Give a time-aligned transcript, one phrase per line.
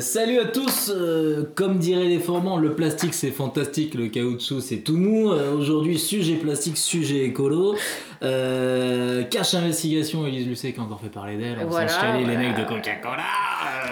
[0.00, 4.78] Salut à tous, euh, comme diraient les formants, le plastique c'est fantastique, le caoutchouc c'est
[4.78, 5.30] tout mou.
[5.30, 7.76] Euh, Aujourd'hui, sujet plastique, sujet écolo.
[8.24, 11.58] Euh, cache investigation, Elise Lucet qui a encore fait parler d'elle.
[11.62, 13.22] On Voilà, les mecs de Coca-Cola.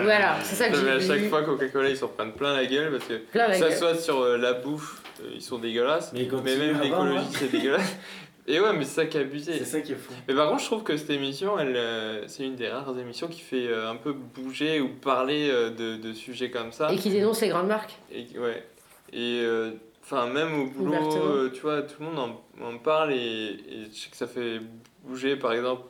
[0.03, 1.29] Voilà, c'est ça que mais à j'ai chaque vu.
[1.29, 3.73] fois Coca-Cola ils s'en prennent plein la gueule parce que ça gueule.
[3.77, 7.97] soit sur euh, la bouffe, euh, ils sont dégueulasses, Mais, mais même l'écologie c'est dégueulasse.
[8.49, 9.53] Et ouais, mais c'est ça qui est abusé.
[9.59, 10.13] C'est ça qui est fou.
[10.27, 13.29] Mais par contre, je trouve que cette émission, elle, euh, c'est une des rares émissions
[13.29, 16.93] qui fait euh, un peu bouger ou parler euh, de, de sujets comme ça.
[16.93, 17.97] Et qui dénonce les grandes marques.
[18.11, 18.67] Et, ouais.
[19.13, 19.71] Et euh,
[20.03, 22.19] enfin, même au boulot, euh, tu vois, tout le monde
[22.61, 24.61] en, en parle et, et je sais que ça fait
[25.05, 25.83] bouger, par exemple.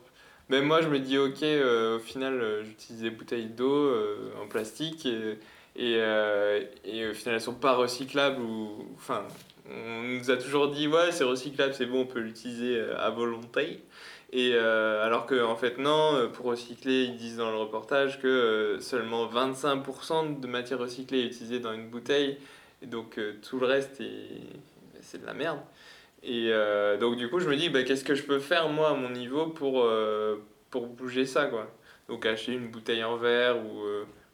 [0.49, 4.29] Même moi, je me dis, ok, euh, au final, euh, j'utilise des bouteilles d'eau euh,
[4.43, 5.39] en plastique et,
[5.75, 8.89] et, euh, et au final, elles sont pas recyclables ou.
[8.95, 9.23] Enfin,
[9.69, 13.09] on nous a toujours dit, ouais, c'est recyclable, c'est bon, on peut l'utiliser euh, à
[13.09, 13.79] volonté.
[14.31, 18.19] Et euh, alors que en fait non, euh, pour recycler, ils disent dans le reportage
[18.19, 22.37] que euh, seulement 25% de matière recyclée est utilisée dans une bouteille,
[22.81, 24.41] et donc euh, tout le reste est
[25.01, 25.59] c'est de la merde.
[26.23, 26.51] Et
[27.01, 29.09] donc du coup je me dis bah, qu'est-ce que je peux faire moi à mon
[29.09, 29.85] niveau pour,
[30.69, 31.69] pour bouger ça quoi?
[32.07, 33.83] Donc acheter une bouteille en verre ou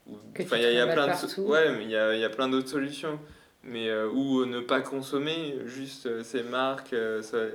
[0.07, 0.17] ou-
[0.57, 1.11] il y a, y plein de
[1.49, 3.19] ouais mais il y a, il y a plein d'autres solutions.
[3.63, 7.47] Mais euh, ou ne pas consommer juste euh, ces marques euh, ça-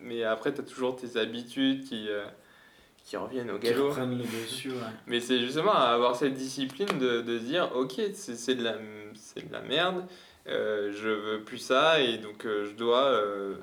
[0.00, 2.24] mais après tu as toujours tes habitudes qui euh,
[3.04, 3.88] qui reviennent au Qui galop.
[3.90, 4.76] reprennent le dessus, ouais.
[5.06, 8.74] Mais c'est justement avoir cette discipline de, de dire ok c'est c'est de la
[9.14, 10.04] c'est de la merde
[10.48, 13.54] euh, je veux plus ça et donc euh, je dois euh,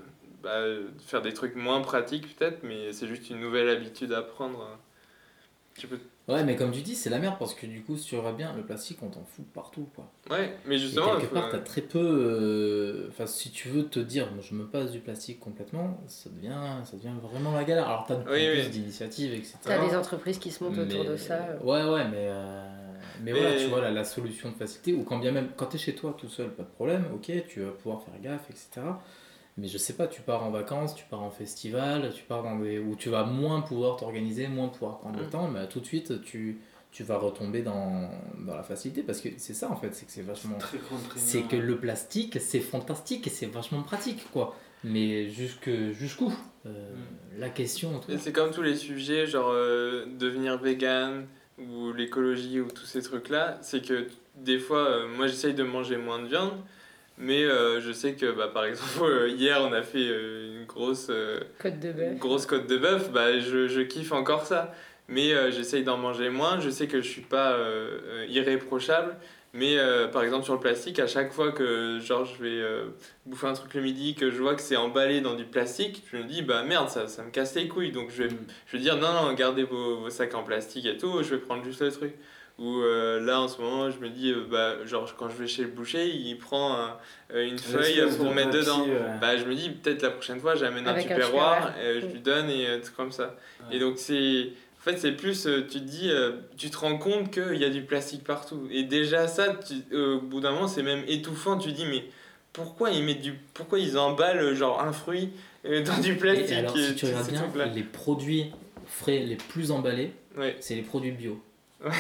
[0.42, 0.64] bah,
[1.06, 4.66] faire des trucs moins pratiques peut-être mais c'est juste une nouvelle habitude à prendre
[5.78, 8.06] tu peux Ouais, mais comme tu dis, c'est la merde parce que du coup, si
[8.10, 10.12] tu vas bien, le plastique on t'en fout partout quoi.
[10.30, 11.98] ouais mais Et justement quelque faut- part, t'as très peu.
[12.00, 16.30] euh, Enfin, si tu veux te dire, moi, je me passe du plastique complètement, ça
[16.30, 17.88] devient, ça devient vraiment la galère.
[17.88, 18.70] Alors, t'as de plus en Oui, plus oui.
[18.70, 19.58] d'initiatives, etc.
[19.64, 21.48] T'as des entreprises qui se montent autour de ça.
[21.64, 22.28] Ouais, ouais, mais.
[22.30, 22.66] euh,
[23.22, 25.66] Mais, Mais- voilà, tu vois, la, la solution de facilité, ou quand bien même, quand
[25.66, 28.82] t'es chez toi tout seul, pas de problème, ok, tu vas pouvoir faire gaffe, etc.
[29.60, 32.58] Mais je sais pas, tu pars en vacances, tu pars en festival, tu pars dans
[32.60, 32.80] des.
[32.80, 35.30] où tu vas moins pouvoir t'organiser, moins pouvoir prendre le Mm.
[35.30, 36.60] temps, mais tout de suite, tu,
[36.92, 38.10] tu vas retomber dans,
[38.46, 40.58] dans la facilité, parce que c'est ça en fait, c'est que c'est vachement.
[41.16, 44.56] C'est que le plastique, c'est fantastique et c'est vachement pratique, quoi.
[44.84, 46.32] Mais jusque, jusqu'où
[46.66, 46.94] Euh,
[47.38, 51.26] La question, c'est comme tous les sujets, genre euh, devenir vegan
[51.58, 55.98] ou l'écologie ou tous ces trucs-là, c'est que des fois, euh, moi j'essaye de manger
[55.98, 56.54] moins de viande,
[57.20, 60.66] mais euh, je sais que bah, par exemple, euh, hier on a fait euh, une
[60.66, 61.12] grosse,
[61.62, 62.18] Côte de bœuf.
[62.18, 64.74] grosse côte de bœuf, bah, je, je kiffe encore ça.
[65.12, 67.58] Mais j'essaye d'en manger moins, je sais que je suis pas
[68.28, 69.16] irréprochable,
[69.54, 69.76] mais
[70.14, 72.64] par exemple sur le plastique, à chaque fois que genre, je vais
[73.26, 76.18] bouffer un truc le midi, que je vois que c'est emballé dans du plastique, je
[76.18, 78.38] me dis bah merde, ça, ça me casse les couilles, donc je vais Mm.
[78.68, 81.42] je veux dire, non, non, gardez vos, vos sacs en plastique et tout, je vais
[81.42, 82.14] prendre juste le truc.
[82.60, 85.48] Ou euh, là, en ce moment, je me dis, euh, bah, genre, quand je vais
[85.48, 86.76] chez le boucher, il prend
[87.34, 88.82] euh, une feuille pour mettre dedans.
[88.84, 89.00] ouais.
[89.22, 91.74] Bah, je me dis, peut-être la prochaine fois, j'amène un tupperware.
[91.82, 93.36] je lui donne et tout comme ça.
[93.70, 93.78] Ouais.
[93.78, 94.50] Et donc, c'est.
[94.78, 97.66] En fait, c'est plus, euh, tu te dis, euh, tu te rends compte qu'il y
[97.66, 98.68] a du plastique partout.
[98.72, 101.58] Et déjà, ça, tu- euh, au bout d'un moment, c'est même étouffant.
[101.58, 102.06] Tu te dis, mais
[102.54, 103.34] pourquoi ils mettent du.
[103.54, 105.32] Pourquoi ils emballent, genre, un fruit
[105.66, 108.52] euh, dans du plastique Et alors, si tu regardes bien, les produits
[108.86, 110.56] frais les plus emballés, Ouais.
[110.62, 111.42] c'est les produits bio.
[111.84, 111.92] Ouais.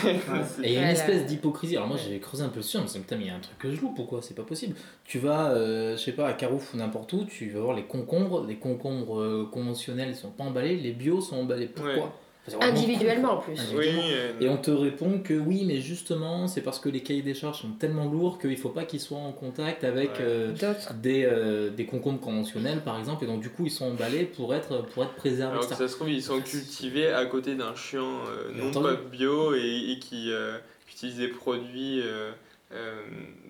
[0.45, 1.75] C'est- Et il y a une espèce d'hypocrisie.
[1.77, 3.31] Alors moi j'ai creusé un peu sur, je me suis dit, putain mais il y
[3.31, 4.75] a un truc que je loupe ou quoi, c'est pas possible.
[5.05, 7.83] Tu vas, euh, je sais pas, à Carouf ou n'importe où, tu vas voir les
[7.83, 11.67] concombres, les concombres euh, conventionnels ils sont pas emballés, les bio sont emballés.
[11.67, 12.19] Pourquoi?
[12.61, 13.59] Individuellement en plus.
[13.75, 17.21] Oui, euh, Et on te répond que oui, mais justement, c'est parce que les cahiers
[17.21, 20.15] des charges sont tellement lourds qu'il faut pas qu'ils soient en contact avec Ouais.
[20.21, 20.53] euh,
[21.01, 24.53] des, euh, des concombres conventionnels, par exemple, et donc du coup, ils sont emballés pour
[24.55, 25.53] être, pour être préservés.
[25.57, 28.69] Alors que ça se trouve, ils sont cultivés à côté d'un chiant euh, Bien non
[28.69, 28.87] entendu.
[28.87, 30.57] pas bio et, et qui euh,
[30.91, 32.31] utilise des produits euh,
[32.73, 33.01] euh,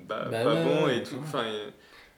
[0.08, 1.16] bah, Bah pas ouais, bons ouais, et tout.
[1.16, 1.22] ouais.
[1.24, 1.44] Enfin,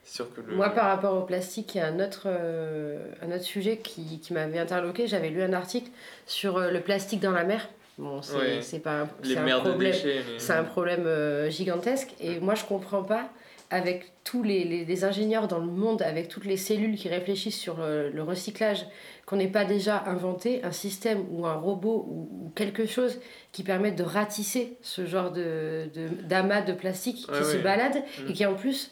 [0.04, 0.54] sûr que le.
[0.56, 4.18] Moi, par rapport au plastique, il y a un autre, euh, un autre sujet qui,
[4.20, 5.06] qui m'avait interloqué.
[5.06, 5.90] J'avais lu un article
[6.26, 7.68] sur euh, le plastique dans la mer.
[7.98, 8.78] Bon, c'est Ouais.
[8.82, 9.94] pas un, les un problème.
[10.04, 13.28] mais- C'est un problème euh, gigantesque et moi je comprends pas
[13.70, 17.58] avec tous les, les- les ingénieurs dans le monde, avec toutes les cellules qui réfléchissent
[17.58, 18.86] sur le recyclage,
[19.26, 23.18] qu'on n'ait pas déjà inventé un système ou un robot ou, ou quelque chose
[23.52, 27.96] qui permette de ratisser ce genre de, de- d'amas de plastique qui se balade
[28.26, 28.30] Mm.
[28.30, 28.90] et qui en plus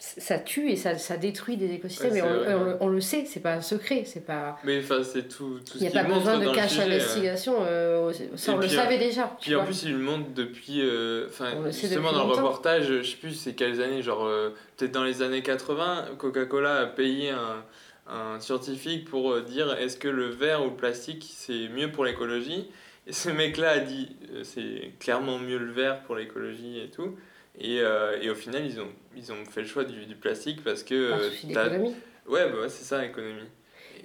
[0.00, 3.00] ça tue et ça, ça détruit des écosystèmes Ouais, et on, on le- on le
[3.00, 4.56] sait, c'est pas un secret, c'est pas...
[4.62, 6.82] Mais enfin, c'est tout, Il n'y a pas besoin de cache euh.
[6.82, 9.36] investigation, euh, ça on le savait déjà.
[9.40, 10.80] Puis en plus, ils le montrent depuis.
[10.82, 14.24] euh, Enfin, sait justement, depuis dans le reportage, je sais plus c'est quelles années, genre
[14.24, 17.64] euh, peut-être dans les années 80, Coca-Cola a payé un,
[18.08, 22.04] un scientifique pour euh, dire est-ce que le verre ou le plastique c'est mieux pour
[22.04, 22.70] l'écologie?
[23.08, 27.16] Et ce mec-là a dit euh, c'est clairement mieux le verre pour l'écologie et tout.
[27.60, 30.62] Et, euh, et, au final, ils ont, ils ont fait le choix du, du plastique
[30.62, 31.10] parce que.
[31.10, 31.94] Par souci d'économie.
[32.26, 33.48] Ouais, bah ouais, c'est ça, économie.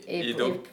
[0.08, 0.66] Et, donc-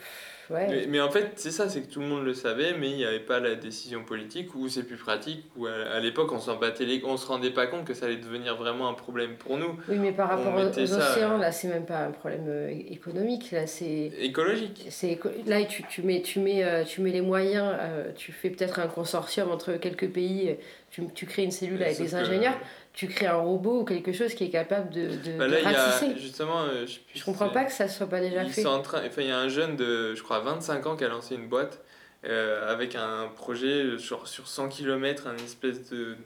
[0.50, 0.67] ouais.
[0.69, 2.97] Mais, mais en fait, c'est ça, c'est que tout le monde le savait, mais il
[2.97, 6.38] n'y avait pas la décision politique, ou c'est plus pratique, ou à, à l'époque, on
[6.41, 7.02] s'en battait les...
[7.05, 9.79] on se rendait pas compte que ça allait devenir vraiment un problème pour nous.
[9.88, 12.11] Oui, mais par rapport aux, mettait aux ça, océans, euh, là, c'est même pas un
[12.11, 13.50] problème euh, économique.
[13.52, 14.11] Là, c'est.
[14.20, 14.87] Écologique.
[14.91, 17.75] c'est éco- Là, tu, tu, mets, tu, mets, euh, tu mets les moyens,
[18.17, 20.56] tu fais peut-être un consortium entre quelques pays,
[20.91, 22.58] tu, tu crées une cellule avec des que- ingénieurs,
[23.00, 25.58] tu crées un robot ou quelque chose qui est capable de, de, Bah de là,
[25.61, 26.12] il y ratisser.
[26.12, 26.61] a justement.
[26.64, 28.61] euh, je sais plus Je comprends pas que ça soit pas déjà Ils fait.
[28.61, 31.05] sont en train, enfin, il y a un jeune de, je crois, 25 ans qui
[31.05, 31.82] a lancé une boîte
[32.26, 36.17] euh, avec un projet sur, sur 100 km, un espèce de,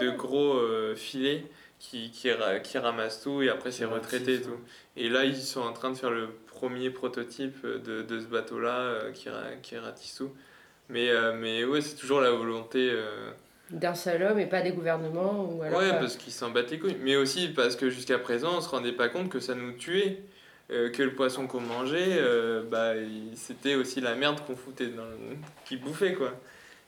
[0.00, 0.16] de Ouais.
[0.16, 1.44] gros euh, filet
[1.78, 4.58] qui, qui, ra- qui ramasse tout et après c'est retraité et tout.
[4.96, 8.76] Et là, ils sont en train de faire le premier prototype de, de ce bateau-là
[8.80, 9.28] euh, qui,
[9.62, 10.32] qui ratisse tout.
[10.88, 12.90] Mais, euh, mais ouais, c'est toujours la volonté.
[13.70, 15.50] D'un seul homme et pas des gouvernements.
[15.52, 16.96] Ou alors ouais, pas- parce qu'ils s'en battent les couilles.
[17.02, 20.22] Mais aussi parce que jusqu'à présent, on se rendait pas compte que ça nous tuait.
[20.70, 22.92] Euh, que le poisson qu'on mangeait, euh, bah,
[23.34, 25.16] c'était aussi la merde qu'on foutait dans le...
[25.66, 26.32] qui bouffait quoi.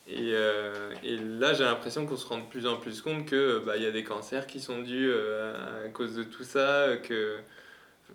[0.09, 3.59] Et, euh, et là, j'ai l'impression qu'on se rend de plus en plus compte que
[3.67, 6.97] bah, il y a des cancers qui sont dus euh, à cause de tout ça,
[7.03, 7.37] que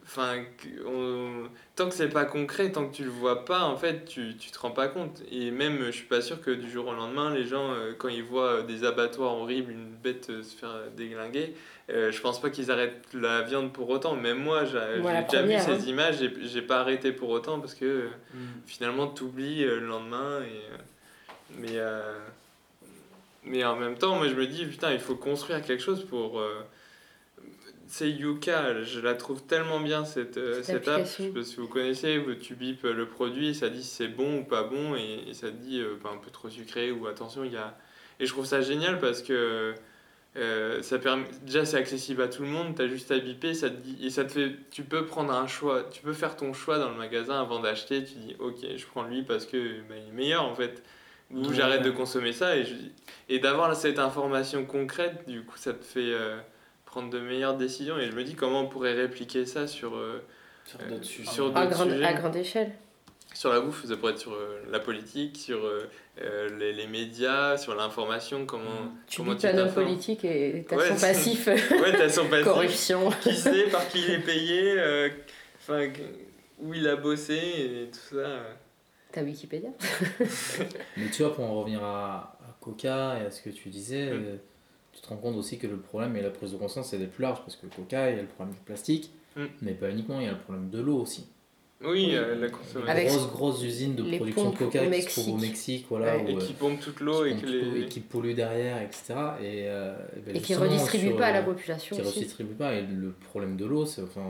[0.04, 0.44] enfin
[0.86, 1.44] on-
[1.76, 4.52] tant que c'est pas concret, tant que tu le vois pas, en fait, tu tu
[4.52, 5.22] te rends pas compte.
[5.32, 8.10] Et même, je suis pas sûr que du jour au lendemain, les gens euh, quand
[8.10, 11.54] ils voient des abattoirs horribles, une bête euh, se faire déglinguer,
[11.90, 14.16] euh, je pense pas qu'ils arrêtent la viande pour autant.
[14.16, 15.80] Même moi, j'ai déjà vu première, ces hein.
[15.88, 18.10] images, j'ai j'ai pas arrêté pour autant parce que euh,
[18.66, 20.42] finalement t'oublies euh, le lendemain.
[20.42, 20.78] Et, euh,
[21.58, 22.14] mais, euh,
[23.44, 26.40] mais en même temps, moi je me dis, putain, il faut construire quelque chose pour.
[26.40, 26.62] euh,
[27.92, 31.02] c'est Yuka, je la trouve tellement bien cette, euh, Cette cette app.
[31.02, 34.08] Je sais pas si vous connaissez, vous- tu bipes le produit, ça dit si c'est
[34.08, 36.92] bon ou pas bon, et, et ça te dit euh, bah, un peu trop sucré
[36.92, 37.78] ou attention, il y a.
[38.20, 39.74] Et je trouve ça génial parce que
[40.38, 43.54] euh, ça permet déjà c'est accessible à tout le monde tu as juste à biper
[43.54, 46.38] ça te dit et ça te fait tu peux prendre un choix tu peux faire
[46.38, 49.58] ton choix dans le magasin avant d'acheter tu dis ok je prends lui parce que
[49.90, 50.84] bah, il est meilleur en fait
[51.32, 51.54] ou Ouais.
[51.54, 52.76] j'arrête de consommer ça et je-
[53.28, 56.38] et d'avoir cette information concrète du coup ça te fait euh,
[56.92, 60.22] prendre de meilleures décisions et je me dis comment on pourrait répliquer ça sur euh,
[60.66, 61.32] Sur Euh, d'autres sujets.
[61.32, 62.06] sur à, d'autres grande, sujets.
[62.06, 62.72] à grande échelle.
[63.34, 65.90] sur la bouffe ça pourrait être sur euh, la politique sur euh,
[66.22, 69.74] euh, les, les médias sur l'information comment Tu comment homme t'informes.
[69.86, 73.10] politique et t'as Ouais, son passif, ouais t'as son passif corruption.
[73.22, 75.10] qui sait, par qui il est payé, euh,
[75.62, 75.88] enfin,
[76.60, 78.22] où il a bossé et tout ça.
[78.22, 78.54] euh.
[79.14, 79.70] T'as Wikipédia
[80.98, 84.12] Mais tu vois, pour en revenir à, à Coca et à ce que tu disais,
[84.12, 84.38] Mm.
[84.94, 87.08] Tu te rends compte aussi que le problème et la prise de conscience, c'est des
[87.08, 89.46] plus large parce que Coca, il y a le problème du plastique, Mm.
[89.62, 91.26] mais pas uniquement, il y a le problème de l'eau aussi.
[91.84, 92.16] Oui, Oui.
[92.16, 92.92] euh, la Les consommation.
[92.92, 95.86] Avec grosses, grosses usines de production de Coca au qui se trouvent au Mexique.
[95.90, 96.34] Voilà, Ouais.
[96.36, 97.98] où, Et qui pompe toute l'eau et qui les.
[97.98, 99.14] et polluent derrière, etc.
[99.42, 102.20] Et, euh, et ben et qui redistribue sur, pas à la population qui aussi.
[102.20, 102.76] redistribue pas.
[102.76, 104.30] Et le problème de l'eau, c'est enfin,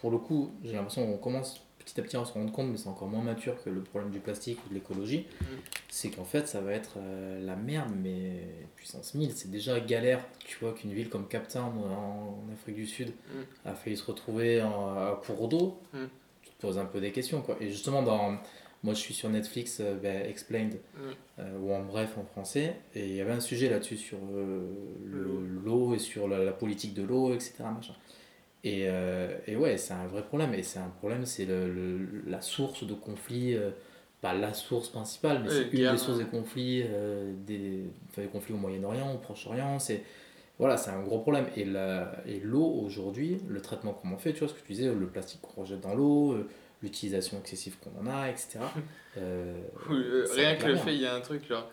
[0.00, 1.62] pour le coup, j'ai l'impression qu'on commence
[1.92, 4.10] petit à petit à se rendre compte, mais c'est encore moins mature que le problème
[4.10, 5.26] du plastique ou de l'écologie.
[5.40, 5.44] Mm.
[5.88, 8.42] C'est qu'en fait, ça va être euh, la merde, mais
[8.76, 9.32] puissance 1000.
[9.32, 13.08] C'est déjà galère, tu vois, qu'une ville comme Cap Town en, en Afrique du Sud
[13.08, 13.68] Mm.
[13.68, 15.78] a failli se retrouver en, à court d'eau.
[15.94, 15.98] Mm.
[16.42, 17.56] Tu te poses un peu des questions, quoi.
[17.60, 18.36] Et justement, dans.
[18.84, 20.78] Moi, je suis sur Netflix, euh, ben, Explained,
[21.40, 24.68] euh, ou en bref en français, et il y avait un sujet là-dessus sur le-
[25.64, 25.94] L'eau.
[25.94, 27.54] et sur la, la politique de l'eau, etc.
[27.74, 27.94] Machin.
[28.64, 32.22] Et, euh, et ouais, c'est un vrai problème, et c'est un problème, c'est le, le-
[32.26, 33.70] la source de conflits, euh,
[34.20, 36.24] pas la source principale, mais c'est une des sources hein.
[36.24, 40.02] des conflits, euh, des, enfin, des conflits au Moyen-Orient, au Proche-Orient, c'est
[40.58, 41.46] voilà, c'est un gros problème.
[41.56, 44.72] Et la- et l'eau aujourd'hui, le traitement qu'on en fait, tu vois ce que tu
[44.72, 46.48] disais, le plastique qu'on rejette dans l'eau, euh,
[46.82, 48.58] l'utilisation excessive qu'on en a, etc.
[49.16, 49.54] Euh,
[49.90, 51.68] euh, rien que le fait, il y a un truc genre.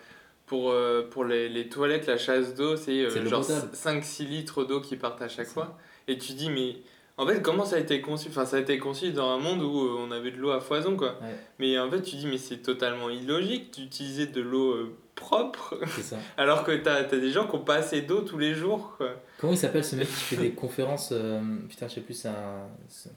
[0.47, 3.71] Pour, euh, pour les, les toilettes, la chasse d'eau, c'est euh, genre potable.
[3.73, 5.77] 5-6 litres d'eau qui partent à chaque fois.
[6.07, 6.77] Et tu dis, mais
[7.17, 8.27] en fait, comment ça a été conçu?
[8.29, 10.59] Enfin, ça a été conçu dans un monde où euh, on avait de l'eau à
[10.59, 11.19] foison, quoi.
[11.21, 11.35] Ouais.
[11.59, 16.17] Mais en fait, tu dis, mais c'est totalement illogique d'utiliser de l'eau euh, propre ça.
[16.38, 19.15] alors que t'as as des gens qui ont pas assez d'eau tous les jours, quoi.
[19.39, 22.27] Comment il s'appelle ce mec qui fait des conférences euh, Putain, je sais plus, c'est
[22.27, 22.67] un,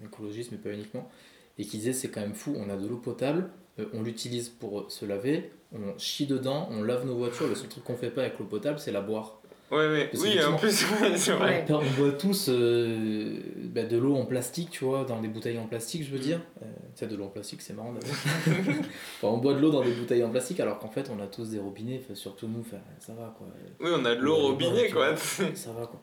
[0.04, 1.10] écologiste, mais pas uniquement.
[1.58, 4.48] Et qui disait c'est quand même fou, on a de l'eau potable, euh, on l'utilise
[4.48, 7.48] pour se laver, on chie dedans, on lave nos voitures.
[7.48, 9.40] Le seul truc qu'on fait pas avec l'eau potable, c'est la boire.
[9.70, 10.10] Ouais, ouais.
[10.14, 10.70] Oui, en plus,
[11.16, 11.66] c'est vrai.
[11.68, 15.66] On boit tous euh, bah, de l'eau en plastique, tu vois, dans des bouteilles en
[15.66, 16.40] plastique, je veux dire.
[16.62, 18.16] Euh, tu sais, de l'eau en plastique, c'est marrant d'avoir.
[19.16, 21.26] Enfin, on boit de l'eau dans des bouteilles en plastique, alors qu'en fait, on a
[21.26, 22.64] tous des robinets, surtout nous,
[22.98, 23.46] ça va quoi.
[23.80, 25.12] Oui, on a de l'eau robinet, quoi.
[25.12, 25.16] vois,
[25.54, 26.02] ça va quoi.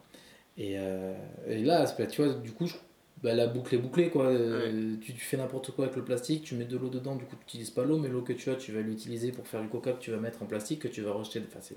[0.57, 1.13] Et, euh,
[1.48, 2.75] et là, tu vois, du coup, je-
[3.24, 4.25] bah, la boucle est bouclée quoi.
[4.25, 7.24] Euh, tu, tu, fais n'importe quoi avec le plastique, tu mets de l'eau dedans, du
[7.25, 9.62] coup tu n'utilises pas l'eau, mais l'eau que tu as, tu vas l'utiliser pour faire
[9.62, 11.41] du coca que tu vas mettre en plastique, que tu vas rejeter.
[11.48, 11.75] Enfin, c'est...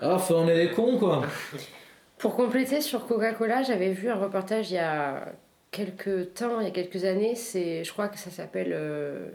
[0.00, 1.22] Ah, on est des cons quoi.
[2.18, 5.32] Pour compléter sur Coca-Cola, j'avais vu un reportage il y a
[5.70, 9.28] quelques temps, il y a quelques années, c'est, je crois que ça s'appelle euh,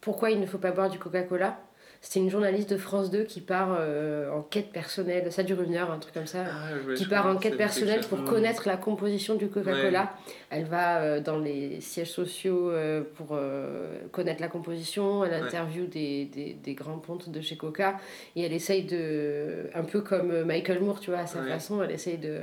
[0.00, 1.58] Pourquoi il ne faut pas boire du Coca-Cola?
[2.04, 5.76] C'était une journaliste de France 2 qui part euh, en quête personnelle, ça dure une
[5.76, 9.36] heure, un truc comme ça, ah, qui part en quête personnelle pour connaître la composition
[9.36, 10.12] du Coca-Cola.
[10.50, 13.38] Elle va euh, dans les sièges sociaux euh, pour
[14.10, 17.98] connaître la composition, elle interview des, des, des, grands pontes de chez Coca.
[18.34, 21.92] Et elle essaye de, un peu comme Michael Moore, tu vois, à sa façon, elle
[21.92, 22.40] essaye de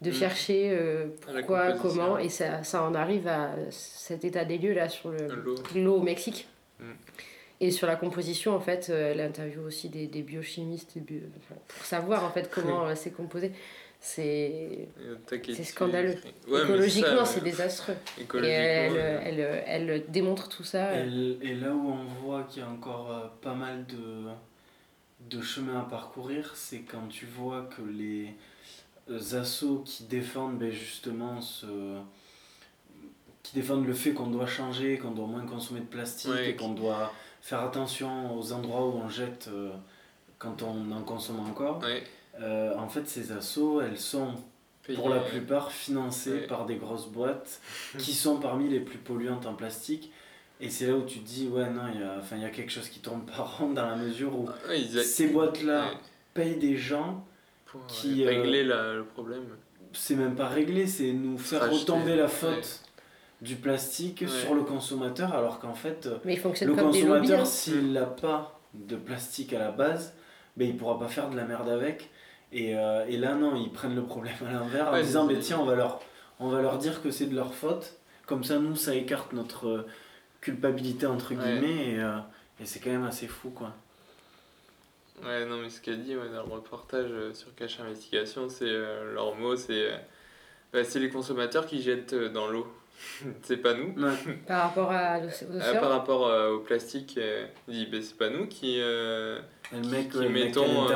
[0.00, 0.14] de mm.
[0.14, 0.78] chercher
[1.22, 5.10] pourquoi, comment, et ça, ça en arrive à cet état des lieux là sur
[5.74, 6.46] l'eau au Mexique.
[6.78, 6.84] Mm.
[7.60, 10.94] Et sur la composition, en fait, euh, elle interviewe aussi des, des biochimistes
[11.66, 13.52] pour savoir en fait comment euh, c'est composé.
[14.00, 14.86] C'est
[15.64, 16.14] scandaleux.
[16.46, 17.96] Écologiquement, c'est désastreux.
[18.18, 21.00] Et elle, elle, elle, démontre tout ça.
[21.00, 25.80] Et, là où on voit qu'il y a encore euh, pas mal de, de chemin
[25.80, 28.36] à parcourir, c'est quand tu vois que les
[29.34, 31.66] assos qui défendent ben, justement ce
[33.42, 36.74] qui défendent le fait qu'on doit changer, qu'on doit moins consommer de plastique et qu'on
[36.74, 39.70] doit faire attention aux endroits où on jette euh,
[40.38, 41.80] quand on en consomme encore.
[42.40, 44.34] Euh, en fait, ces assos, elles sont
[44.94, 47.60] pour la plupart financées par des grosses boîtes
[47.98, 50.12] qui sont parmi les plus polluantes en plastique.
[50.60, 52.72] Et c'est là où tu te dis, ouais, non, il y a, y a quelque
[52.72, 54.48] chose qui tourne pas rond dans la mesure où
[55.02, 55.92] ces boîtes-là
[56.34, 57.24] payent des gens
[57.66, 58.24] pour qui.
[58.24, 59.44] Euh, régler le problème.
[59.92, 62.82] C'est même pas régler, c'est nous faire retomber la faute
[63.40, 67.44] du plastique sur le consommateur alors qu'en fait euh, le consommateur hein.
[67.44, 70.14] s'il n'a pas de plastique à la base
[70.56, 72.10] ben, il pourra pas faire de la merde avec.
[72.50, 75.58] Et, euh, et là non ils prennent le problème à l'envers en disant mais tiens
[75.60, 76.00] on va leur
[76.40, 77.94] on va leur dire que c'est de leur faute.
[78.26, 79.86] Comme ça nous ça écarte notre euh,
[80.40, 82.00] culpabilité entre guillemets et,
[82.60, 83.72] et c'est quand même assez fou quoi.
[85.24, 88.70] Ouais non mais ce qu'a dit dans le reportage sur Cache Investigation c'est
[89.14, 89.90] leur mot c'est
[90.72, 92.66] bah, c'est les consommateurs qui jettent dans l'eau
[93.42, 93.94] c'est pas nous.
[94.46, 98.46] Par rapport à ah, Par rapport euh, au plastique, euh, dit ben, c'est pas nous
[98.46, 99.40] qui, euh,
[99.72, 100.86] le mec, qui, mettons.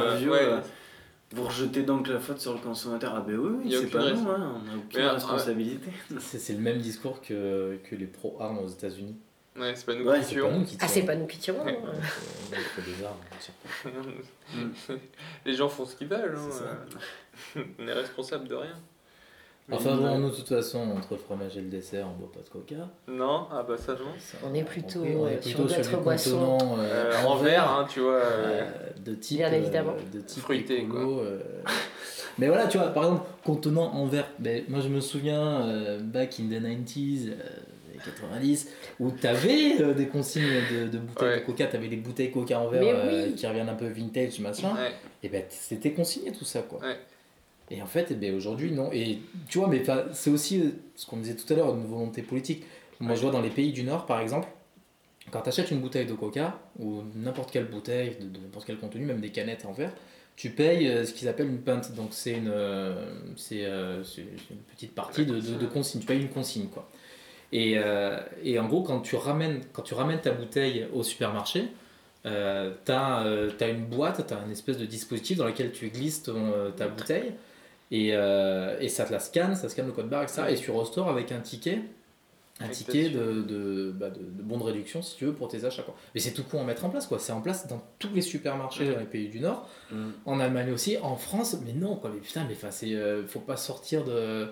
[1.30, 3.14] vous rejetez donc la faute sur le consommateur.
[3.16, 5.90] Ah ben oui, c'est pas nous, hein, on n'a aucune responsabilité.
[6.18, 9.16] C'est le même discours que, que les pro-armes aux États-Unis.
[9.54, 10.64] Ouais, c'est pas nous qui tirons.
[10.80, 11.66] Ah, c'est pas nous qui tirons.
[15.44, 16.38] les gens font ce qu'ils veulent.
[16.38, 17.62] Hein.
[17.78, 18.74] on est responsable de rien.
[19.70, 22.40] Enfin bon, nous de toute façon, entre le fromage et le dessert, on boit pas
[22.40, 22.88] de coca.
[23.06, 24.10] Non, ah bah ça non.
[24.44, 26.58] On est plutôt, on est, plutôt sur, d'autres boissons.
[26.78, 28.16] Euh, euh, en verre, hein, tu vois.
[28.16, 28.70] Euh,
[29.04, 29.94] de type, Bien évidemment.
[30.12, 31.00] de type fruité quoi.
[32.38, 34.28] mais voilà, tu vois, par exemple, contenant en verre.
[34.40, 37.30] Ben, moi je me souviens, back in the 90s,
[38.04, 42.32] 90, où tu avais des consignes de, de bouteilles de coca, tu avais des bouteilles
[42.32, 44.74] coca en verre qui reviennent un peu vintage, machin.
[45.22, 46.80] Et ben c'était consigné tout ça, quoi.
[47.70, 48.90] Et en fait, eh ben, aujourd'hui, non.
[48.92, 52.22] Et tu vois, mais c'est aussi euh, ce qu'on disait tout à l'heure, une volonté
[52.22, 52.64] politique.
[53.00, 54.48] Moi, je vois dans les pays du Nord, par exemple,
[55.30, 59.04] quand tu achètes une bouteille de coca, ou n'importe quelle bouteille, de, n'importe quel contenu,
[59.04, 59.92] même des canettes en verre,
[60.36, 61.94] tu payes euh, ce qu'ils appellent une pinte.
[61.94, 66.00] Donc, c'est une, euh, c'est, une petite partie de, de, consigne.
[66.00, 66.88] Tu payes une consigne, quoi.
[67.54, 67.76] Et,
[68.42, 71.68] et, en gros, quand tu, ramènes, quand tu ramènes ta bouteille au supermarché,
[72.24, 76.22] euh, tu as, une boîte, tu as un espèce de dispositif dans lequel tu glisses
[76.76, 77.32] ta bouteille.
[77.92, 80.44] Et, euh, et, ça te la scanne, ça scanne le code barre, etc.
[80.48, 81.82] Et tu restores avec un ticket,
[82.58, 85.66] un ticket de, de, bah de, de, bon de réduction, si tu veux, pour tes
[85.66, 85.82] achats.
[85.82, 85.94] Quoi.
[86.14, 87.18] Mais c'est tout con à mettre en place, quoi.
[87.18, 90.08] C'est en place dans tous les supermarchés dans les pays du Nord, mm.
[90.24, 92.10] en Allemagne aussi, en France, mais non, quoi.
[92.14, 94.48] Mais putain, mais c'est, euh, faut pas sortir de.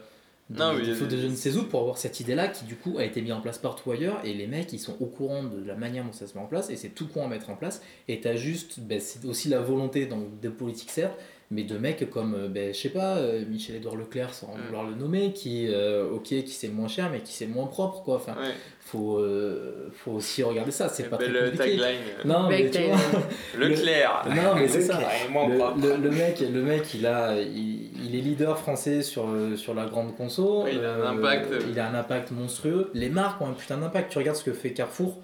[0.51, 2.99] Non, il faut de je ne sais où pour avoir cette idée-là qui du coup
[2.99, 5.65] a été mise en place partout ailleurs et les mecs ils sont au courant de
[5.65, 7.55] la manière dont ça se met en place et c'est tout con à mettre en
[7.55, 11.17] place et t'as juste, ben, c'est aussi la volonté donc, de politique certes
[11.53, 14.61] mais de mecs comme, euh, ben, je sais pas, euh, Michel-Édouard Leclerc, sans mm.
[14.67, 18.03] vouloir le nommer, qui, euh, ok, qui c'est moins cher, mais qui c'est moins propre,
[18.05, 18.17] quoi.
[18.17, 18.37] Enfin,
[18.79, 19.21] faut,
[19.93, 21.57] faut aussi regarder ça, c'est pas très compliqué.
[21.57, 22.01] Tagline.
[22.25, 22.97] Non, mais tu vois,
[23.59, 24.27] Leclerc.
[24.29, 25.01] non, mais c'est ça.
[25.01, 29.87] Le, le, mec, le mec, il a, il, il, est leader français sur, sur la
[29.87, 30.67] grande conso.
[30.69, 31.53] il a un impact.
[31.69, 32.91] il a un impact monstrueux.
[32.95, 34.11] Les marques ont un putain d'impact.
[34.13, 35.21] Tu regardes ce que fait Carrefour.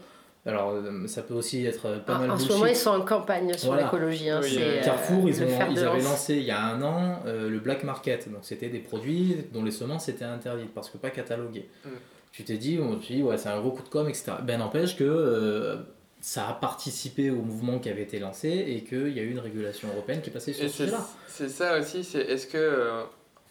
[0.46, 3.00] Alors, euh, ça peut aussi être pas ah, mal En ce moment, ils sont en
[3.00, 4.30] campagne sur l'écologie.
[4.30, 7.58] Hein, euh, Carrefour, ils, ont, ils avaient lancé il y a un an euh, le
[7.58, 8.30] black market.
[8.30, 11.68] Donc, c'était des produits dont les semences étaient interdites parce que pas cataloguées.
[11.84, 11.88] Mm.
[12.30, 14.32] Tu t'es dit, on dit, ouais, c'est un gros coup de com', etc.
[14.42, 15.78] Ben, n'empêche que
[16.20, 19.38] ça a participé au mouvement qui avait été lancé et qu'il y a eu une
[19.38, 21.00] régulation européenne qui est passée sur ce sujet-là.
[21.26, 23.04] C'est ça aussi, c'est est-ce que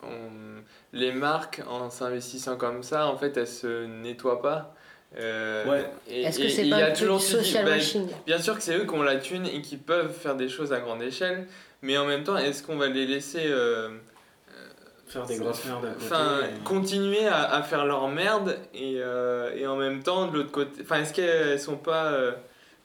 [0.04, 0.62] on-
[0.94, 4.75] les marques, en s'investissant comme ça, en fait, elles se nettoient pas?
[5.18, 5.86] Euh, Ouais.
[6.10, 9.02] Est-ce que c'est pas toujours social bah, washing Bien sûr que c'est eux qui ont
[9.04, 11.48] la thune et qui peuvent faire des choses à grande échelle,
[11.82, 13.90] mais en même temps, est-ce qu'on va les laisser euh,
[15.08, 16.06] Faire des grosses merdes à côté.
[16.06, 20.38] enfin, et- continuer à, à faire leur merde et, euh, et en même temps, de
[20.38, 22.08] l'autre côté, enfin, est-ce qu'elles sont pas.
[22.12, 22.32] euh,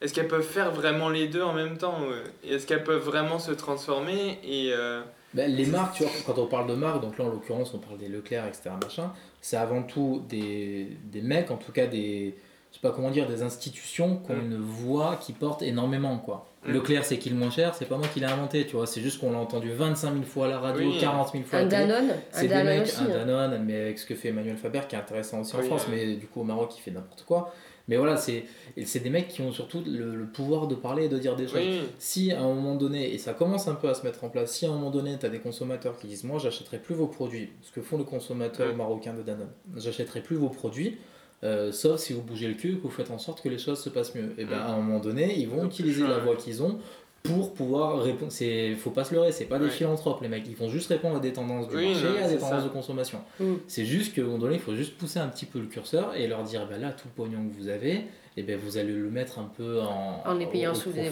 [0.03, 1.99] est-ce qu'elles peuvent faire vraiment les deux en même temps
[2.47, 5.01] Est-ce qu'elles peuvent vraiment se transformer et, euh,
[5.35, 7.79] Ben, les marques, tu vois, quand on parle de marques, donc là en l'occurrence on
[7.79, 8.71] parle des Leclerc, etc.
[8.83, 12.35] Machin, c'est avant tout des, des mecs, en tout cas des,
[12.71, 14.41] je sais pas comment dire, des institutions qui ont Mm.
[14.53, 16.47] une voix qui porte énormément quoi.
[16.67, 16.73] Mm.
[16.73, 19.01] Leclerc c'est qui le moins cher, c'est pas moi qui l'ai inventé, tu vois, c'est
[19.01, 20.99] juste qu'on l'a entendu 25 000 fois à la radio, Oui.
[21.01, 21.87] 40 000 fois à la télé.
[21.87, 23.01] Danone Un C'est des Danone mecs, aussi.
[23.01, 23.09] un hein.
[23.25, 25.87] Danone, mais avec ce que fait Emmanuel Faber qui est intéressant aussi en Oui, France,
[25.89, 25.95] ouais.
[26.07, 27.55] mais du coup au Maroc il fait n'importe quoi.
[27.91, 28.45] Mais voilà, c'est
[28.77, 31.57] des mecs qui ont surtout le, le pouvoir de parler et de dire des choses.
[31.57, 34.29] Oui, Si à un moment donné, et ça commence un peu à se mettre en
[34.29, 36.95] place, si à un moment donné tu as des consommateurs qui disent Moi j'achèterai plus
[36.95, 40.99] vos produits, ce que font les consommateurs marocains de Danone, j'achèterai plus vos produits,
[41.43, 43.59] euh, sauf si vous bougez le cul et que vous faites en sorte que les
[43.59, 44.35] choses se passent mieux.
[44.39, 46.79] Et bien à un moment donné, ils vont utiliser la voix qu'ils ont
[47.23, 48.33] pour pouvoir répondre.
[48.33, 49.71] C'est faut pas se leurrer, c'est pas des Ouais.
[49.71, 52.29] philanthropes les mecs, ils vont juste répondre à des tendances du Oui, marché, non, à
[52.29, 52.63] des tendances ça.
[52.63, 53.19] de consommation.
[53.39, 53.55] Mm.
[53.69, 56.15] C'est juste qu'à un moment donné, il faut juste pousser un petit peu le curseur
[56.17, 58.03] et leur dire ben là tout le pognon que vous avez,
[58.37, 61.11] et ben vous allez le mettre un peu en En les payant sous ouais,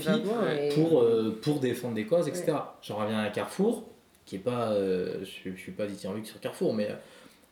[0.61, 2.53] et- pour, euh, pour défendre des causes, etc.
[2.83, 3.85] J'en reviens à Carrefour,
[4.25, 6.89] qui est pas, euh, je, je suis pas dithyrambique sur Carrefour, mais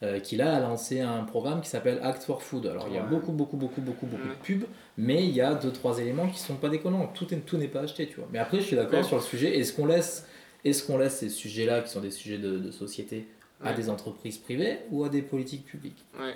[0.03, 2.67] euh, qui là a lancé un programme qui s'appelle Act for Food.
[2.67, 4.67] Alors il y a beaucoup, beaucoup, beaucoup, beaucoup, beaucoup de pubs,
[4.99, 7.07] mais il y a deux, trois éléments qui sont pas déconnants.
[7.15, 8.29] Tout est- tout n'est pas acheté, tu vois.
[8.33, 9.05] Mais après, je suis d'accord Ouais.
[9.05, 9.59] sur le sujet.
[9.59, 10.27] Est-ce qu'on laisse,
[10.65, 13.27] est-ce qu'on laisse ces sujets-là, qui sont des sujets de, de société,
[13.63, 13.75] à Ouais.
[13.75, 16.35] des entreprises privées ou à des politiques publiques ouais.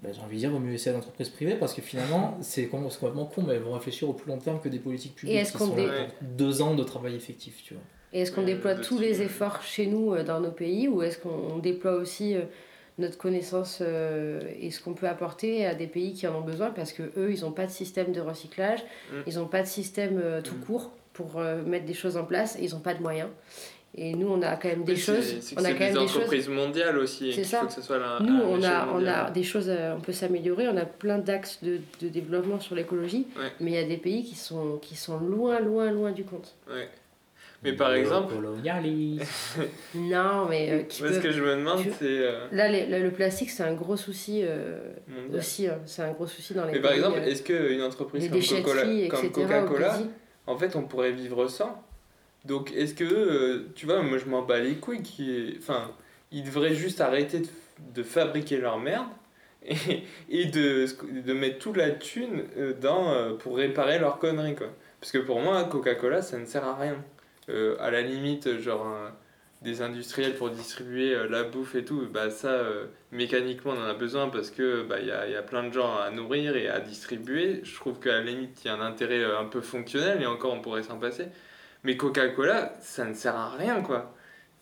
[0.00, 2.66] ben, J'ai envie de dire, vaut mieux laisser à d'entreprises privées parce que finalement, c'est
[2.68, 5.16] com- c'est complètement con, mais elles vont réfléchir au plus long terme que des politiques
[5.16, 7.82] publiques est-ce qui qu'on sont dé- là pour deux ans de travail effectif, tu vois.
[8.12, 10.88] Et est-ce qu'on Euh, déploie le tous les efforts chez nous euh, dans nos pays
[10.88, 12.42] ou est-ce qu'on déploie aussi euh,
[12.98, 16.70] notre connaissance euh, et ce qu'on peut apporter à des pays qui en ont besoin?
[16.70, 18.80] Parce que eux ils n'ont pas de système de recyclage,
[19.12, 19.16] Mm.
[19.26, 20.64] ils n'ont pas de système euh, tout Mm.
[20.66, 23.28] court pour euh, mettre des choses en place et ils n'ont pas de moyens.
[23.94, 26.00] Et nous on a quand même des Oui, choses, C'est on a quand même des
[26.00, 26.16] choses.
[26.16, 27.32] entreprises mondiales aussi.
[27.34, 27.60] C'est ça.
[27.60, 30.66] faut que ce soit à- Nous on a, on a des choses, on peut s'améliorer,
[30.68, 33.50] on a plein d'axes de, de développement sur l'écologie, Ouais.
[33.60, 36.54] mais il y a des pays qui sont, qui sont loin, loin, loin du compte.
[36.70, 36.88] Ouais.
[37.62, 38.34] Mais par exemple.
[39.94, 42.04] Non, mais euh, qui moi, ce que je me demande, tu- c'est.
[42.18, 44.78] euh, Là, les- le, le plastique, c'est un gros souci euh,
[45.32, 45.68] aussi.
[45.68, 45.78] hein.
[45.86, 48.80] C'est un gros souci dans les Mais par exemple, euh, est-ce qu'une entreprise comme Coca-Cola,
[49.08, 49.20] comme
[50.46, 51.82] en fait, on pourrait vivre sans?
[52.44, 55.92] Donc, est-ce que, euh, tu vois, moi je m'en bats les couilles, qui enfin,
[56.32, 57.46] ils devraient juste arrêter de,
[57.94, 59.06] de fabriquer leur merde
[59.64, 59.76] et,
[60.28, 60.86] et de,
[61.24, 62.42] de mettre toute la thune
[62.80, 64.68] dans, pour réparer leurs conneries, quoi.
[65.00, 66.96] Parce que pour moi, Coca-Cola, ça ne sert à rien.
[67.48, 69.12] Euh, à la limite, genre, un-
[69.62, 73.86] des industriels pour distribuer euh, la bouffe et tout, bah ça, euh, mécaniquement, on en
[73.88, 76.68] a besoin parce que bah, y, a, y a plein de gens à nourrir et
[76.68, 77.60] à distribuer.
[77.62, 80.26] Je trouve qu'à la limite, il y a un intérêt euh, un peu fonctionnel et
[80.26, 81.26] encore, on pourrait s'en passer.
[81.84, 84.14] Mais Coca-Cola, ça ne sert à rien, quoi.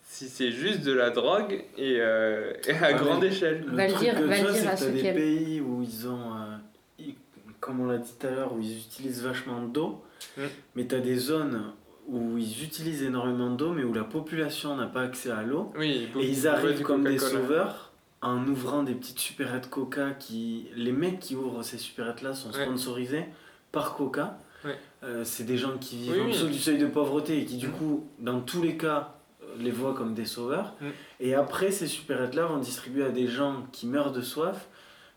[0.03, 3.63] Si c'est juste de la drogue et, euh, et à Ouais, grande échelle.
[3.67, 5.81] Le Va le truc dire- que va dire c'est à ceux qui des pays où
[5.81, 6.57] ils ont, euh,
[6.99, 7.15] ils-
[7.59, 10.03] comme on l'a dit tout à l'heure, où ils utilisent vachement d'eau,
[10.37, 10.41] Mm.
[10.75, 11.63] mais tu as des zones
[12.11, 15.71] où ils utilisent énormément d'eau, mais où la population n'a pas accès à l'eau.
[15.77, 20.67] Oui, Et ils arrivent comme des sauveurs en ouvrant des petites supérettes Coca qui...
[20.75, 22.65] Les mecs qui ouvrent ces supérettes-là sont Ouais.
[22.65, 23.25] sponsorisés
[23.71, 24.37] par Coca.
[24.65, 24.77] Ouais.
[25.03, 26.31] Euh, c'est des gens qui vivent Oui, en oui.
[26.33, 27.71] dessous du seuil de pauvreté et qui du Mm.
[27.71, 30.75] coup, dans tous les cas, euh, les voient comme des sauveurs.
[30.81, 30.85] Mm.
[31.21, 34.67] Et après, ces supérettes-là vont distribuer à des gens qui meurent de soif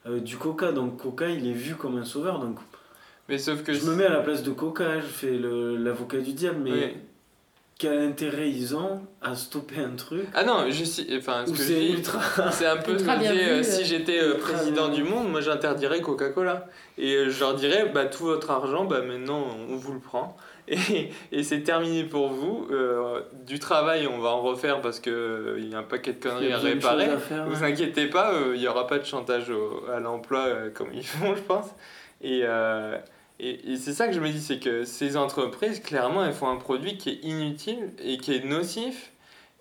[0.06, 0.70] euh, du Coca.
[0.72, 2.38] Donc Coca, il est vu comme un sauveur.
[2.38, 2.56] Donc
[3.28, 3.72] Mais sauf que.
[3.72, 6.70] je me mets à la place de Coca, je fais le- l'avocat du diable, mais
[6.70, 6.96] Oui.
[7.78, 11.06] quel intérêt ils ont à stopper un truc Ah non, je sais.
[11.16, 12.20] Enfin, ce c'est dis, ultra...
[12.52, 15.04] c'est un peu ce Ultra que je euh, euh, si j'étais euh, président bien du
[15.04, 16.66] monde, moi j'interdirais Coca-Cola.
[16.98, 20.36] Et euh, je leur dirais, bah, tout votre argent, bah, maintenant on vous le prend.
[20.66, 22.66] Et, et c'est terminé pour vous.
[22.70, 26.52] Euh, du travail, on va en refaire parce qu'il y a un paquet de conneries
[26.52, 27.04] a à réparer.
[27.04, 27.70] à faire, Vous ouais.
[27.72, 31.34] inquiétez pas, il n'y aura pas de chantage au- à l'emploi euh, comme ils font,
[31.36, 31.66] je pense.
[32.22, 32.96] Et, euh,
[33.40, 36.48] et, et c'est ça que je me dis, c'est que ces entreprises, clairement, elles font
[36.48, 39.12] un produit qui est inutile et qui est nocif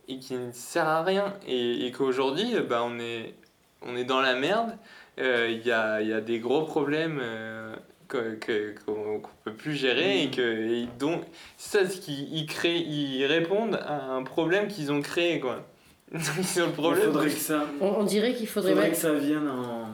[0.07, 1.33] et qui ne sert à rien.
[1.47, 3.33] Et, et qu'aujourd'hui, euh, bah, on, est,
[3.81, 4.77] on est dans la merde.
[5.19, 7.75] Euh, Il y, a, il y a des gros problèmes euh,
[8.07, 11.23] que- que- qu'on qu'on peut plus gérer et que et donc
[11.57, 15.65] c'est ça ce qu'ils ils créent ils répondent à un problème qu'ils ont créé quoi
[16.13, 18.95] ils ont le Il problème faudrait que ça, On, on dirait qu'il faudrait faudrait mettre.
[18.95, 19.89] que ça vienne en,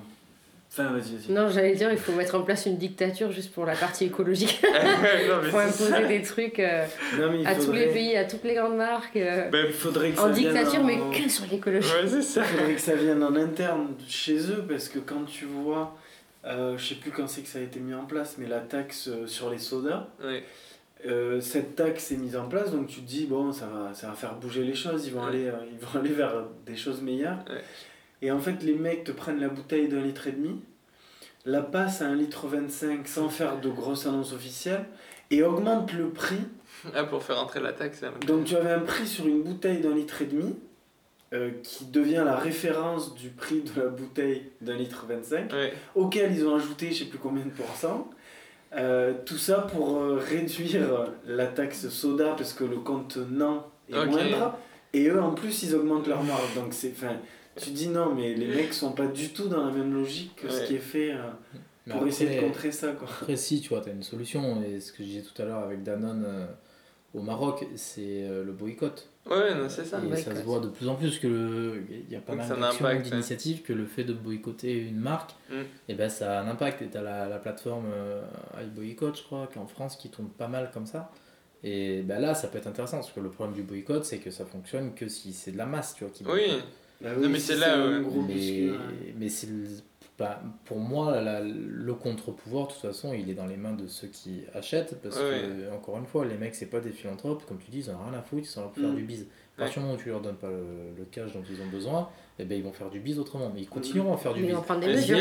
[0.72, 1.32] Enfin, vas-y, vas-y.
[1.32, 4.62] Non, j'allais dire, il faut mettre en place une dictature juste pour la partie écologique.
[4.64, 5.62] c'est ça.
[5.98, 6.86] imposer des trucs euh,
[7.20, 9.18] Non, il à tous les pays, à toutes les grandes marques.
[9.18, 11.90] euh, Ben, Il faudrait que en ça vienne dictature, en- mais que sur l'écologie.
[11.90, 12.42] ouais, c'est ça.
[12.42, 15.98] Il faudrait que ça vienne en interne chez eux parce que quand tu vois,
[16.46, 18.60] euh, je sais plus quand c'est que ça a été mis en place, mais la
[18.60, 20.44] taxe euh, sur les sodas, Ouais.
[21.08, 24.08] euh, cette taxe est mise en place donc tu te dis bon ça va, ça
[24.08, 25.30] va faire bouger les choses, ils vont, Ouais.
[25.30, 26.34] aller, euh, ils vont aller vers
[26.66, 27.40] des choses meilleures.
[27.50, 27.62] Ouais.
[28.22, 30.62] Et en fait les mecs te prennent la bouteille d'un litre et demi,
[31.46, 34.86] la passent à un litre 25 sans faire de grosses annonces officielles
[35.32, 36.40] et augmentent le prix
[36.96, 38.04] Ah, pour faire entrer la taxe.
[38.04, 38.12] hein.
[38.26, 40.56] donc tu avais un prix sur une bouteille d'un litre et demi
[41.34, 45.74] euh, qui devient la référence du prix de la bouteille d'un litre 25, Ouais.
[45.96, 48.10] auquel ils ont ajouté je sais plus combien de pourcents.
[48.76, 54.58] Euh, tout ça pour euh, réduire la taxe soda parce que le contenant est moindre.
[54.94, 56.56] Et eux en plus ils augmentent leur marge.
[56.56, 57.16] Donc c'est, enfin,
[57.56, 60.50] tu dis non mais les mecs sont pas du tout dans la même logique que
[60.50, 60.66] ce Ouais.
[60.68, 61.30] qui est fait euh,
[61.90, 62.92] pour essayer de contrer ça.
[62.94, 63.08] Quoi.
[63.22, 64.62] Après, si, tu vois, tu as une solution.
[64.64, 66.46] Et ce que je disais tout à l'heure avec Danone euh,
[67.16, 69.10] au Maroc, c'est euh, le boycott.
[69.30, 69.98] Ouais, non, c'est ça.
[69.98, 70.38] Et ça boycott.
[70.38, 73.10] se voit de plus en plus que le- il y a pas Donc mal d'actions,
[73.10, 75.54] d'initiatives, que le fait de boycotter une marque, Mm.
[75.90, 76.82] et ben ça a un impact.
[76.84, 78.22] Et tu as la, la plateforme euh,
[78.64, 81.12] iBoycott, je crois, qui est en France, qui tourne pas mal comme ça.
[81.64, 84.32] Et ben là, ça peut être intéressant, parce que le problème du boycott, c'est que
[84.32, 86.14] ça fonctionne que si c'est de la masse, tu vois.
[86.14, 86.62] Qui Oui.
[87.02, 88.02] Bah Non, mais c'est là, un ouais.
[88.04, 88.78] gros mais, ouais.
[89.18, 89.48] mais c'est
[90.18, 93.88] bah, pour moi, la- le contre-pouvoir, de toute façon, il est dans les mains de
[93.88, 95.02] ceux qui achètent.
[95.02, 95.44] Parce Ouais.
[95.70, 97.46] que, encore une fois, les mecs, c'est pas des philanthropes.
[97.48, 98.96] Comme tu dis, ils en ont rien à foutre, ils sont là pour faire Mm.
[98.98, 99.28] du bise.
[99.58, 101.68] À partir du moment où tu leur donnes pas le, le cash dont ils ont
[101.72, 103.50] besoin, eh ben, ils vont faire du bise autrement.
[103.56, 104.58] Mais ils continueront à faire du Mais bise.
[104.58, 105.18] on prend des mesures.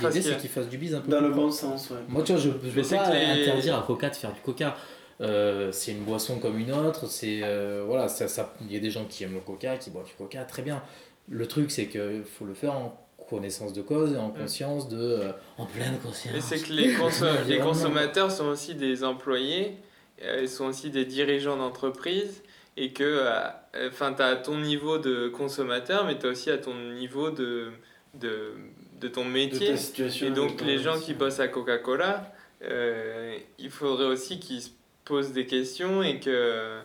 [0.00, 1.96] L'idée, c'est qu'ils fassent du bise un peu Dans plus le bon sens, ouais.
[2.08, 4.76] Moi, tu vois, je ne c'est pas les- interdire à Coca de faire du Coca.
[5.20, 7.06] Euh, c'est une boisson comme une autre.
[7.06, 9.90] C'est euh, voilà, ça, ça, il y a des gens qui aiment le Coca, qui
[9.90, 10.82] boivent du Coca, très bien.
[11.30, 14.98] Le truc, c'est qu'il faut le faire en connaissance de cause et en conscience de,
[14.98, 16.34] euh, en pleine conscience.
[16.34, 19.76] Et c'est que les, consommateurs sont aussi des employés,
[20.22, 22.42] euh, ils sont aussi des dirigeants d'entreprise,
[22.76, 26.58] et que euh, enfin, tu as ton niveau de consommateur, mais tu as aussi à
[26.58, 27.70] ton niveau de,
[28.14, 28.54] de,
[29.00, 29.68] de ton De métier.
[29.68, 34.62] ta situation Et donc les gens qui bossent à Coca-Cola, euh, il faudrait aussi qu'ils
[34.62, 34.70] se
[35.04, 36.80] posent des questions et que...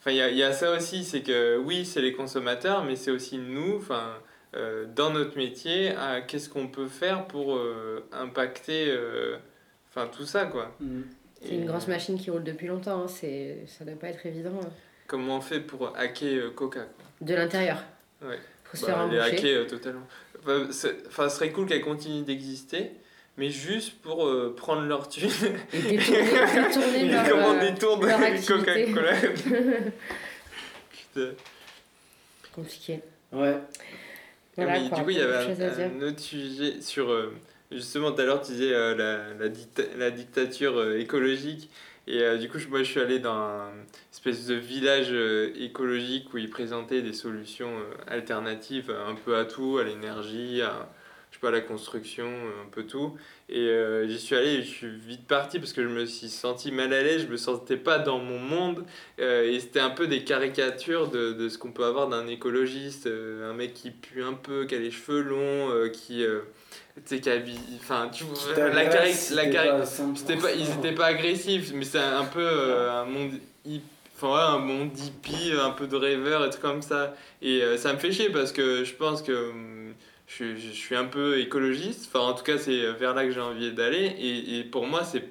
[0.00, 3.10] Enfin, il y y a ça aussi, c'est que oui, c'est les consommateurs, mais c'est
[3.10, 4.14] aussi nous, enfin,
[4.56, 9.36] euh, dans notre métier, à qu'est-ce qu'on peut faire pour euh, impacter euh,
[9.90, 10.74] enfin, tout ça, quoi.
[10.80, 11.04] Mhm.
[11.42, 14.58] C'est une grosse machine qui roule depuis longtemps, hein, c'est- ça doit pas être évident.
[14.62, 14.68] hein.
[15.06, 17.04] Comment on fait pour hacker euh, Coca, quoi.
[17.20, 17.82] De l'intérieur.
[18.22, 18.38] Ouais.
[18.64, 19.36] Faut se Bah, faire les embaucher.
[19.36, 20.06] hacker euh, totalement.
[20.46, 22.92] Enfin, ce serait cool qu'elles continuent d'exister,
[23.38, 25.30] mais juste pour euh, prendre leur thune.
[25.72, 26.22] Et détourner,
[26.68, 28.86] détourner leur, Comment euh, détourne leur activité.
[28.92, 29.12] Coca-Cola
[30.90, 31.30] Putain.
[32.54, 33.00] Compliqué.
[33.32, 33.56] Ouais.
[34.56, 37.10] Voilà, mais quoi, du coup, il y avait un, autre sujet sur.
[37.10, 37.32] euh,
[37.70, 41.70] justement, tout à l'heure, tu disais euh, la, la, dicta- la dictature euh, écologique.
[42.08, 43.70] Et euh, du coup, je- moi, je suis allé dans un
[44.12, 49.44] espèce de village euh, écologique où ils présentaient des solutions euh, alternatives un peu à
[49.44, 50.88] tout, à l'énergie, à,
[51.30, 53.16] je sais pas, la construction, euh, un peu tout.
[53.48, 56.28] Et euh, j'y suis allé et je suis vite parti parce que je me suis
[56.28, 58.84] senti mal à l'aise, je me sentais pas dans mon monde.
[59.20, 63.06] Euh, et c'était un peu des caricatures de, de ce qu'on peut avoir d'un écologiste,
[63.06, 66.24] euh, un mec qui pue un peu, qui a les cheveux longs, qui.
[67.04, 67.30] tu sais.
[67.78, 70.16] Enfin, tu vois, la, cari- la t'es cari- pas à 100%.
[70.16, 73.32] c'était pas, ils étaient pas agressifs, mais c'est un peu euh, un monde.
[74.20, 77.14] Enfin, ouais, un monde hippie, un peu de rêveur et tout comme ça.
[77.40, 79.77] Et euh, ça me fait chier parce que je pense que hum,
[80.28, 82.08] je, suis- je suis un peu écologiste.
[82.12, 84.04] Enfin, en tout cas, c'est vers là que j'ai envie d'aller.
[84.20, 85.24] Et, et pour moi, c'est.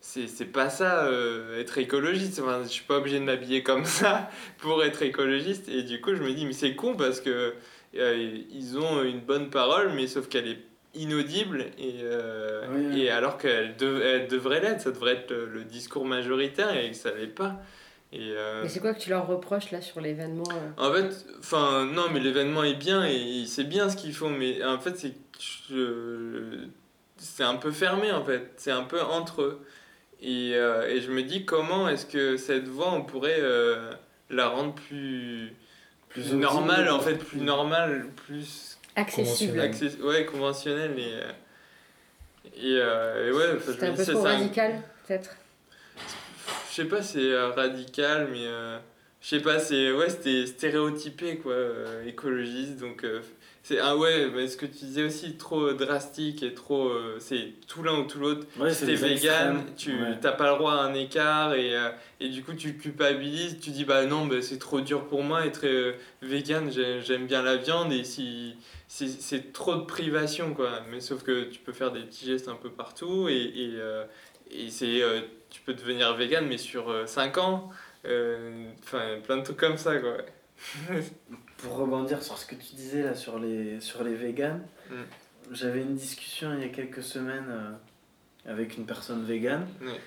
[0.00, 2.40] c'est pas ça, euh, être écologiste.
[2.40, 5.68] Enfin, je suis pas obligé de m'habiller comme ça pour être écologiste.
[5.68, 7.54] Et du coup, je me dis, mais c'est con parce que
[7.96, 10.58] euh, ils ont une bonne parole, mais sauf qu'elle est
[10.94, 13.00] inaudible et, euh, Oui.
[13.02, 16.96] et alors qu'elle elle devrait l'être, ça devrait être le, le discours majoritaire et que
[16.96, 17.56] ça l'est pas.
[18.12, 21.26] Et, euh, Mais c'est quoi que tu leur reproches là sur l'événement euh en fait,
[21.40, 24.96] enfin, non, mais l'événement est bien et c'est bien ce qu'ils font, mais en fait,
[24.96, 25.14] c'est
[27.18, 29.66] c'est un peu fermé en fait, c'est un peu entre eux.
[30.20, 33.92] Et, euh, et je me dis comment est-ce que cette voix, on pourrait euh,
[34.30, 35.52] la rendre plus,
[36.08, 39.60] plus Plus normale, en fait, plus normale, plus Accessible.
[40.02, 41.12] Ouais, conventionnelle et.
[42.56, 45.36] et, euh, et ouais, C'est un peu ça, trop c'est un- radical, peut-être.
[46.78, 48.78] Je sais pas, c'est euh, radical, mais euh,
[49.20, 52.76] je sais pas, c'est ouais, c'était stéréotypé quoi, euh, écologiste.
[52.78, 53.20] Donc euh,
[53.64, 57.54] c'est ah ouais, mais ce que tu disais aussi trop drastique et trop euh, c'est
[57.66, 58.46] tout l'un ou tout l'autre.
[58.60, 59.12] Ouais, si c'est t'es vegan,
[59.56, 59.62] extrêmes.
[59.76, 60.18] tu Ouais.
[60.20, 61.72] t'as pas le droit à un écart et,
[62.20, 65.44] et du coup tu culpabilises, tu dis bah non bah, c'est trop dur pour moi
[65.46, 65.66] être
[66.22, 68.54] vegan, j'ai- j'aime bien la viande et si
[68.86, 70.80] c'est c'est trop de privation quoi.
[70.92, 73.72] Mais sauf que tu peux faire des petits gestes un peu partout et, et,
[74.52, 75.02] et c'est
[75.50, 77.70] tu peux devenir vegan mais sur 5 ans,
[78.04, 80.16] euh, enfin plein de trucs comme ça quoi.
[81.58, 84.94] Pour rebondir sur ce que tu disais là sur les, sur les véganes, Mm.
[85.52, 89.66] j'avais une discussion il y a quelques semaines euh, avec une personne végane.
[89.82, 90.00] Ouais.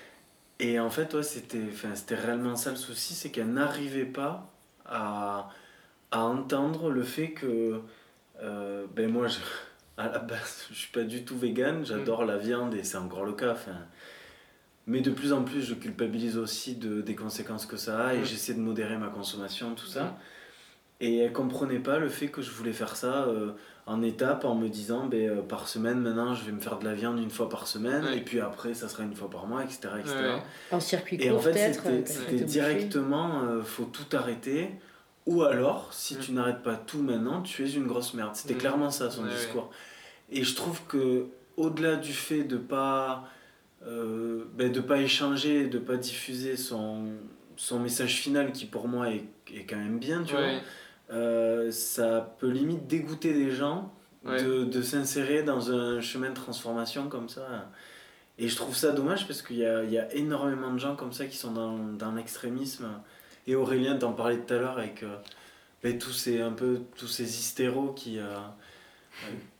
[0.58, 4.50] Et en fait, ouais, c'était réellement ça le souci, c'est qu'elle n'arrivait pas
[4.84, 5.50] à,
[6.10, 7.80] à entendre le fait que,
[8.42, 9.38] euh, ben moi, je,
[9.96, 13.24] à la base, je suis pas du tout vegan, j'adore la viande et c'est encore
[13.24, 13.52] le cas.
[13.52, 13.76] enfin.
[14.86, 18.24] Mais de plus en plus, je culpabilise aussi de, des conséquences que ça a et
[18.24, 20.16] j'essaie de modérer ma consommation, tout ça.
[21.00, 23.52] Et elle comprenait pas le fait que je voulais faire ça euh,
[23.86, 26.84] en étapes en me disant ben, euh, par semaine maintenant je vais me faire de
[26.84, 28.18] la viande une fois par semaine Ouais.
[28.18, 29.88] et puis après ça sera une fois par mois etc.
[29.98, 30.14] etc.
[30.16, 30.42] Ouais.
[30.70, 32.44] En circuit Et en court, fait euh, c'était bouffer.
[32.44, 34.70] directement euh, faut tout arrêter
[35.26, 38.36] ou alors si tu n'arrêtes pas tout maintenant tu es une grosse merde.
[38.36, 39.30] C'était clairement ça son ouais.
[39.30, 39.70] discours.
[40.30, 43.24] Et je trouve que au-delà du fait de pas
[43.86, 47.06] euh, ben, de pas échanger, de pas diffuser son,
[47.56, 50.42] son message final qui pour moi est, est quand même bien, tu vois
[51.10, 53.92] euh, ça peut limite dégoûter des gens
[54.24, 54.40] Ouais.
[54.40, 57.68] de, de s'insérer dans un chemin de transformation comme ça.
[58.38, 60.94] Et je trouve ça dommage parce qu'il y a, il y a énormément de gens
[60.94, 62.86] comme ça qui sont dans, dans l'extrémisme.
[63.48, 65.16] Et Aurélien t'en parlait tout à l'heure avec euh,
[65.82, 68.20] ben, tous ces un peu tous ces hystéros qui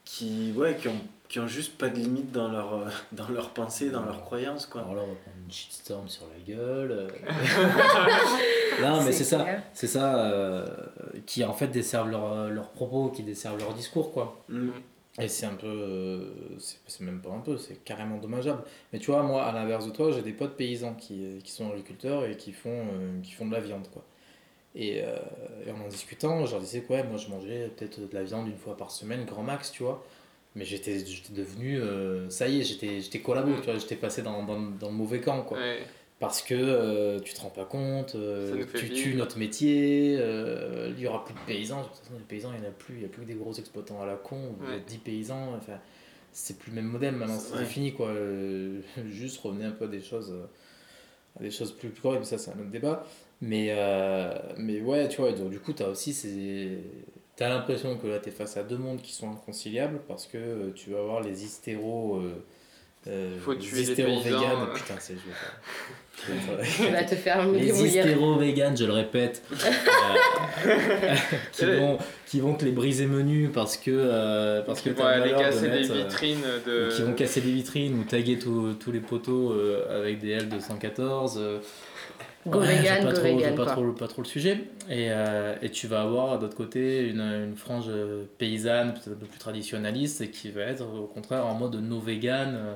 [0.05, 1.01] qui ouais qui ont
[1.33, 4.66] qui ont juste pas de limite dans leur euh, dans leur pensée, dans leurs croyances
[4.66, 4.83] quoi.
[4.83, 6.92] Alors là, on va prendre une shitstorm sur la gueule.
[6.92, 7.09] euh.
[8.83, 9.47] non, mais c'est ça.
[9.73, 10.66] C'est ça euh,
[11.25, 14.45] qui en fait desservent leurs leurs propos, qui desservent leur discours, quoi.
[14.51, 14.68] Mm.
[15.21, 15.66] Et c'est un peu.
[15.66, 18.62] euh, c'est c'est même pas un peu, c'est carrément dommageable.
[18.92, 21.71] Mais tu vois, moi, à l'inverse de toi, j'ai des potes paysans qui, qui sont
[21.71, 24.05] agriculteurs et qui font, euh, qui font de la viande, quoi.
[24.75, 25.16] Et, euh,
[25.66, 28.23] et en en discutant, je leur disais que ouais, moi je mangeais peut-être de la
[28.23, 30.03] viande une fois par semaine, grand max, tu vois.
[30.55, 31.81] Mais j'étais devenu.
[31.81, 34.95] euh, ça y est, j'étais j'étais collabo, tu vois, j'étais passé dans, dans, dans le
[34.95, 35.59] mauvais camp, quoi.
[35.59, 35.79] Ouais.
[36.21, 38.95] Parce que euh, tu te rends pas compte, euh, tu vivre.
[38.95, 41.81] tues notre métier, euh, il y aura plus de paysans.
[41.83, 43.27] De toute façon, les paysans, il n'y en a plus, il n'y a plus que
[43.29, 44.77] des gros exploitants à la con, Ouais.
[44.77, 45.55] êtes 10 paysans.
[45.57, 45.79] Enfin,
[46.31, 47.65] c'est plus le même modèle maintenant, c'est Ouais.
[47.65, 48.12] fini quoi.
[49.11, 50.33] Juste revenez un peu à des choses,
[51.41, 53.05] à des choses plus, plus correctes, mais ça c'est un autre débat.
[53.41, 53.75] Mais,
[54.59, 56.79] mais ouais, tu vois, donc, du coup, tu as aussi ces.
[57.37, 60.37] T'as l'impression que là, tu es face à deux mondes qui sont inconciliables parce que
[60.38, 62.16] euh, tu vas avoir les hystéros.
[62.18, 62.45] Euh,
[63.09, 64.40] euh, Faut les tuer les hystéros véganes.
[64.71, 64.75] euh.
[64.75, 65.14] Putain, c'est.
[65.14, 67.87] Je vais Tu te faire les démolir.
[67.87, 69.42] hystéro-véganes, je le répète,
[70.66, 71.14] euh,
[71.53, 74.95] qui, vont, qui vont te les briser menus parce que, euh, parce que de
[75.38, 76.90] casser des euh, vitrines ou de.
[76.95, 81.40] qui vont casser des vitrines ou taguer tous les poteaux euh, avec des L214.
[82.45, 84.65] Go ouais, vegan, pas go trop- vegan, pas trop, pas trop le sujet.
[84.91, 89.21] Et, euh, et tu vas avoir d'autre côté une, une frange euh, paysanne, peut-être un
[89.21, 92.55] peu plus traditionnaliste, qui va être au contraire en mode no vegan.
[92.57, 92.75] euh,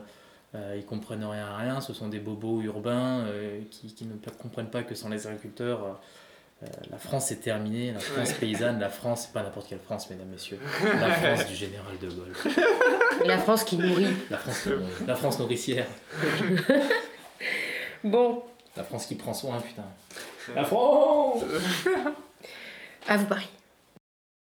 [0.55, 4.13] euh, ils comprennent rien à rien, ce sont des bobos urbains euh, qui, qui ne
[4.41, 6.01] comprennent pas que sans les agriculteurs,
[6.91, 10.29] la France est terminée, la France paysanne, la France, c'est pas n'importe quelle France, mesdames,
[10.29, 10.59] messieurs,
[11.01, 12.33] la France du général de Gaulle,
[13.27, 14.07] La France qui nourrit.
[14.31, 14.69] la France,
[15.07, 15.87] la France nourricière,
[18.05, 18.43] Bon,
[18.77, 19.85] la France qui prend soin, putain.
[20.55, 21.43] La France
[23.09, 23.49] à vous Paris.